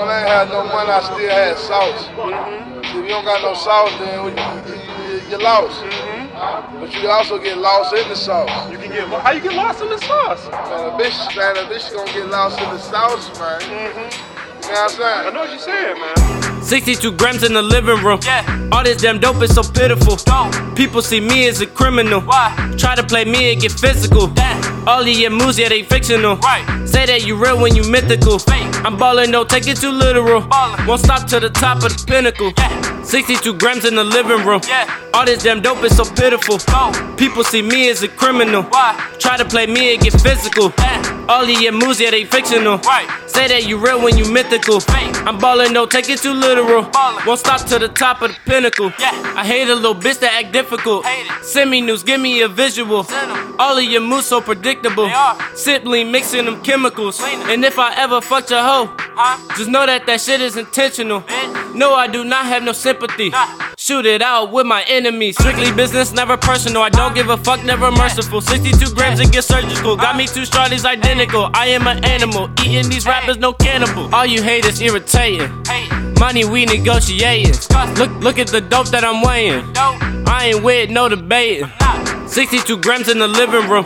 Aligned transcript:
when 0.00 0.08
I 0.08 0.20
ain't 0.20 0.28
had 0.28 0.48
no 0.48 0.64
money, 0.64 0.88
I 0.88 1.00
still 1.04 1.28
had 1.28 1.58
sauce. 1.58 2.08
Mm-hmm. 2.16 2.80
If 2.80 2.94
you 2.94 3.08
don't 3.08 3.24
got 3.24 3.42
no 3.44 3.52
sauce, 3.52 3.92
then 4.00 4.16
you, 4.16 4.32
you, 4.32 5.20
you 5.28 5.38
lost. 5.44 5.84
Mm-hmm. 5.84 6.80
But 6.80 6.94
you 6.94 7.08
also 7.10 7.36
get 7.36 7.58
lost 7.58 7.92
in 7.94 8.08
the 8.08 8.16
sauce. 8.16 8.48
You 8.72 8.78
can 8.78 8.88
get 8.88 9.06
how 9.08 9.32
you 9.32 9.42
get 9.42 9.52
lost 9.52 9.82
in 9.82 9.90
the 9.90 9.98
sauce. 9.98 10.48
Man, 10.48 10.88
a 10.88 10.96
bitch, 10.96 11.36
man, 11.36 11.56
a 11.58 11.68
bitch 11.68 11.92
gonna 11.92 12.10
get 12.12 12.26
lost 12.28 12.58
in 12.58 12.68
the 12.70 12.78
sauce, 12.78 13.28
man. 13.38 13.60
Mm-hmm. 13.60 14.40
You 14.64 14.68
know 14.68 14.72
what 14.72 14.80
I'm 14.80 14.88
saying? 14.88 15.26
I 15.26 15.30
know 15.34 15.40
what 15.40 15.50
you're 15.50 15.58
saying, 15.58 16.00
man. 16.00 16.62
62 16.62 17.12
grams 17.12 17.42
in 17.42 17.52
the 17.52 17.62
living 17.62 18.02
room. 18.02 18.20
Yeah. 18.24 18.68
All 18.72 18.84
this 18.84 19.02
damn 19.02 19.18
dope 19.18 19.42
is 19.42 19.54
so 19.54 19.62
pitiful. 19.62 20.16
Go. 20.24 20.50
People 20.74 21.02
see 21.02 21.20
me 21.20 21.46
as 21.48 21.60
a 21.60 21.66
criminal. 21.66 22.20
Why? 22.20 22.74
Try 22.78 22.94
to 22.94 23.02
play 23.02 23.24
me 23.26 23.52
and 23.52 23.60
get 23.60 23.72
physical. 23.72 24.26
Damn. 24.28 24.69
All 24.86 25.02
of 25.02 25.08
your 25.08 25.30
moves, 25.30 25.58
yeah, 25.58 25.68
they 25.68 25.82
fictional. 25.82 26.36
Right. 26.36 26.64
Say 26.88 27.06
that 27.06 27.26
you 27.26 27.36
real 27.36 27.60
when 27.60 27.74
you 27.76 27.84
mythical. 27.90 28.38
Fake. 28.38 28.84
I'm 28.84 28.96
ballin', 28.96 29.30
don't 29.30 29.48
take 29.48 29.66
it 29.68 29.76
too 29.76 29.92
literal. 29.92 30.40
Ballin'. 30.40 30.86
Won't 30.86 31.00
stop 31.02 31.26
to 31.28 31.40
the 31.40 31.50
top 31.50 31.84
of 31.84 31.96
the 31.96 32.04
pinnacle. 32.06 32.52
Yeah. 32.56 32.79
62 33.04 33.54
grams 33.54 33.84
in 33.84 33.94
the 33.94 34.04
living 34.04 34.44
room. 34.46 34.60
Yeah. 34.68 34.88
All 35.14 35.24
this 35.24 35.42
damn 35.42 35.60
dope 35.60 35.82
is 35.84 35.96
so 35.96 36.04
pitiful. 36.04 36.58
Go. 36.58 37.16
People 37.16 37.42
see 37.44 37.62
me 37.62 37.90
as 37.90 38.02
a 38.02 38.08
criminal. 38.08 38.62
Why? 38.62 38.94
Try 39.18 39.36
to 39.36 39.44
play 39.44 39.66
me 39.66 39.94
and 39.94 40.02
get 40.02 40.12
physical. 40.20 40.70
Damn. 40.70 41.28
All 41.28 41.42
of 41.42 41.60
your 41.60 41.72
moves, 41.72 42.00
yeah, 42.00 42.10
they 42.10 42.24
fictional. 42.24 42.78
Right. 42.78 43.08
Say 43.28 43.48
that 43.48 43.66
you 43.66 43.78
real 43.78 44.02
when 44.02 44.16
you 44.16 44.30
mythical. 44.32 44.80
Fake. 44.80 45.14
I'm 45.26 45.38
ballin', 45.38 45.72
don't 45.72 45.90
take 45.90 46.08
it 46.08 46.18
too 46.18 46.32
literal. 46.32 46.82
Ballin'. 46.82 47.26
Won't 47.26 47.40
stop 47.40 47.60
to 47.68 47.78
the 47.78 47.88
top 47.88 48.22
of 48.22 48.30
the 48.30 48.36
pinnacle. 48.46 48.92
Yeah. 48.98 49.10
I 49.36 49.44
hate 49.44 49.68
a 49.68 49.74
little 49.74 49.94
bitch 49.94 50.20
that 50.20 50.32
act 50.32 50.52
difficult. 50.52 51.04
Send 51.42 51.70
me 51.70 51.80
news, 51.80 52.02
give 52.02 52.20
me 52.20 52.42
a 52.42 52.48
visual. 52.48 53.06
All 53.58 53.78
of 53.78 53.84
your 53.84 54.00
moves 54.00 54.26
so 54.26 54.40
predictable. 54.40 55.10
Simply 55.54 56.04
mixing 56.04 56.46
them 56.46 56.62
chemicals. 56.62 57.20
And 57.22 57.64
if 57.64 57.78
I 57.78 57.94
ever 57.96 58.20
fucked 58.20 58.50
your 58.50 58.62
hoe? 58.62 58.96
Just 59.56 59.68
know 59.70 59.84
that 59.86 60.06
that 60.06 60.20
shit 60.20 60.40
is 60.40 60.56
intentional. 60.56 61.22
No, 61.74 61.94
I 61.94 62.06
do 62.06 62.24
not 62.24 62.46
have 62.46 62.62
no 62.62 62.72
sympathy. 62.72 63.32
Shoot 63.76 64.06
it 64.06 64.22
out 64.22 64.52
with 64.52 64.66
my 64.66 64.82
enemies. 64.88 65.36
Strictly 65.36 65.72
business, 65.72 66.12
never 66.12 66.36
personal. 66.36 66.82
I 66.82 66.90
don't 66.90 67.14
give 67.14 67.28
a 67.28 67.36
fuck, 67.36 67.64
never 67.64 67.90
merciful. 67.90 68.40
62 68.40 68.94
grams 68.94 69.20
and 69.20 69.30
get 69.30 69.44
surgical. 69.44 69.96
Got 69.96 70.16
me 70.16 70.26
two 70.26 70.42
shorties 70.42 70.84
identical. 70.84 71.50
I 71.54 71.66
am 71.66 71.86
an 71.86 72.04
animal. 72.04 72.50
Eating 72.64 72.88
these 72.88 73.06
rappers, 73.06 73.36
no 73.36 73.52
cannibal. 73.52 74.14
All 74.14 74.26
you 74.26 74.42
hate 74.42 74.64
is 74.64 74.80
irritating. 74.80 75.50
Money 76.18 76.44
we 76.44 76.66
negotiating. 76.66 77.54
Look, 77.96 78.10
look 78.20 78.38
at 78.38 78.48
the 78.48 78.60
dope 78.60 78.88
that 78.88 79.04
I'm 79.04 79.22
weighing. 79.22 79.64
I 80.26 80.52
ain't 80.54 80.62
with 80.62 80.90
no 80.90 81.08
debating. 81.08 81.70
62 82.26 82.76
grams 82.78 83.08
in 83.08 83.18
the 83.18 83.28
living 83.28 83.68
room. 83.68 83.84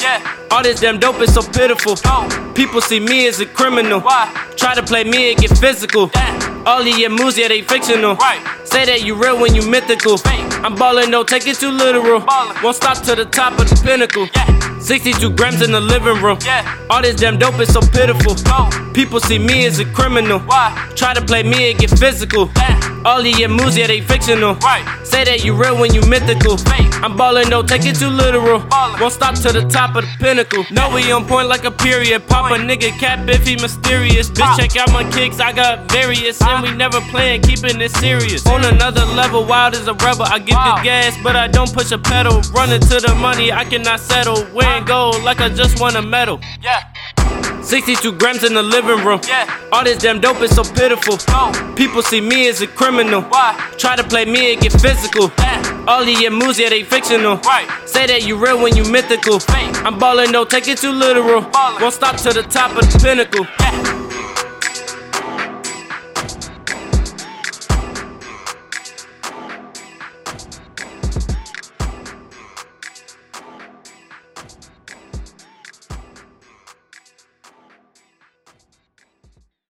All 0.51 0.62
this 0.62 0.80
damn 0.80 0.98
dope 0.98 1.20
is 1.20 1.33
so 1.33 1.42
pitiful. 1.42 1.97
People 2.55 2.80
see 2.80 3.00
me 3.00 3.27
as 3.27 3.41
a 3.41 3.47
criminal. 3.47 4.00
Why? 4.00 4.30
Try 4.56 4.74
to 4.74 4.83
play 4.83 5.02
me 5.05 5.33
and 5.33 5.41
get 5.41 5.56
physical. 5.58 6.06
Damn. 6.06 6.66
All 6.66 6.80
of 6.80 6.86
your 6.86 7.11
moves, 7.11 7.36
yeah, 7.36 7.48
they 7.48 7.62
fictional. 7.62 8.14
Right. 8.16 8.41
Say 8.64 8.86
that 8.86 9.05
you 9.05 9.14
real 9.14 9.38
when 9.38 9.55
you 9.55 9.69
mythical. 9.69 10.16
Fake. 10.19 10.41
I'm 10.64 10.74
ballin', 10.74 11.11
don't 11.11 11.28
take 11.28 11.46
it 11.46 11.56
too 11.56 11.70
literal. 11.70 12.20
Ballin'. 12.20 12.56
Won't 12.62 12.77
stop 12.77 12.98
to 13.05 13.14
the 13.14 13.24
top 13.24 13.58
of 13.58 13.69
the 13.69 13.80
pinnacle. 13.84 14.28
Yeah. 14.34 14.78
62 14.78 15.30
grams 15.30 15.62
in 15.62 15.72
the 15.72 15.80
living 15.80 16.22
room. 16.22 16.38
Yeah. 16.44 16.86
All 16.91 17.02
this 17.02 17.16
damn 17.16 17.38
dope 17.38 17.58
is 17.58 17.72
so 17.72 17.80
pitiful. 17.80 18.34
Go. 18.34 18.83
People 18.95 19.19
see 19.20 19.39
me 19.39 19.67
as 19.67 19.81
a 19.81 19.84
criminal. 19.84 20.39
Why? 20.41 20.70
Try 20.95 21.14
to 21.14 21.23
play 21.25 21.42
me 21.42 21.70
and 21.70 21.78
get 21.78 21.91
physical. 21.91 22.47
Damn. 22.55 23.05
All 23.05 23.20
of 23.20 23.27
your 23.27 23.48
moves, 23.51 23.77
yeah, 23.77 23.89
they 23.89 24.01
fictional. 24.01 24.55
Right. 24.55 24.84
Say 25.05 25.25
that 25.25 25.45
you 25.45 25.55
real 25.55 25.77
when 25.78 25.92
you 25.92 26.01
mythical. 26.03 26.56
Fake. 26.56 26.89
I'm 27.03 27.17
ballin', 27.17 27.51
don't 27.51 27.69
take 27.69 27.84
it 27.84 27.97
too 27.97 28.09
literal. 28.09 28.61
Ballin'. 28.61 29.01
Won't 29.01 29.12
stop 29.12 29.34
to 29.34 29.53
the 29.53 29.62
top 29.69 29.97
of 29.97 30.05
the 30.05 30.11
pinnacle. 30.19 30.64
No, 30.70 30.95
we 30.95 31.11
on 31.12 31.27
point 31.27 31.48
like 31.48 31.64
a 31.64 31.70
period. 31.70 32.27
Pop 32.28 32.51
a 32.53 32.55
nigga 32.55 32.91
cap 32.98 33.28
if 33.28 33.47
he 33.47 33.56
mysterious. 33.56 34.31
Bitch, 34.31 34.56
check 34.56 34.77
out 34.77 34.91
my 34.92 35.05
kicks, 35.11 35.39
I 35.41 35.53
got 35.53 35.91
various. 35.91 36.41
And 36.41 36.62
we 36.62 36.73
never 36.75 37.01
playin', 37.11 37.42
keeping 37.42 37.81
it 37.81 37.91
serious. 37.91 38.47
On 38.47 38.64
another 38.64 39.05
level, 39.06 39.45
wild 39.45 39.75
as 39.75 39.86
a 39.89 39.95
rebel. 39.95 40.23
I 40.23 40.39
get 40.39 40.55
Wow. 40.56 40.77
the 40.77 40.83
gas, 40.84 41.19
but 41.23 41.34
I 41.36 41.48
don't 41.48 41.73
push 41.75 41.91
a 41.92 41.98
pedal. 41.98 42.41
Running 42.55 42.81
to 42.81 43.01
the 43.01 43.14
money, 43.17 43.53
I 43.53 43.64
cannot 43.64 44.01
settle. 44.01 44.47
Wearing 44.55 44.85
gold 44.86 45.23
like 45.24 45.41
I 45.41 45.48
just 45.51 45.80
won 45.80 45.97
a 45.97 46.02
medal. 46.02 46.41
Yeah. 46.63 46.85
62 47.64 48.13
grams 48.13 48.45
in 48.45 48.55
the 48.55 48.63
living 48.63 49.05
room. 49.05 49.20
Yeah. 49.27 49.48
All 49.73 49.85
this 49.85 49.98
damn 49.98 50.20
dope 50.20 50.41
is 50.42 50.55
so 50.55 50.63
pitiful. 50.63 51.17
People 51.75 52.02
see 52.02 52.20
me 52.20 52.48
as 52.48 52.61
a 52.61 52.67
criminal. 52.67 53.23
Why? 53.23 53.55
Try 53.79 53.97
to 53.97 54.05
play 54.05 54.25
me 54.25 54.52
and 54.52 54.63
get 54.63 54.73
physical. 54.73 55.29
Damn. 55.36 55.89
All 55.89 56.03
of 56.03 56.08
your 56.08 56.30
moves, 56.30 56.58
yeah, 56.58 56.69
they 56.69 56.83
fictional. 56.83 57.39
Right. 57.39 57.69
Say 57.86 58.07
that 58.07 58.27
you 58.27 58.36
real 58.36 58.63
when 58.63 58.77
you 58.77 58.85
mythical. 58.91 59.41
Fake. 59.41 59.74
I'm 59.85 59.98
ballin', 59.98 60.33
don't 60.33 60.48
take 60.48 60.69
it 60.69 60.79
too 60.79 60.92
literal. 60.92 61.41
Ballin'. 61.41 61.83
Won't 61.83 61.95
stop 61.95 62.17
to 62.19 62.33
the 62.33 62.42
top 62.42 62.70
of 62.77 62.91
the 62.92 62.98
pinnacle. 62.98 63.47
Yeah. 63.61 63.64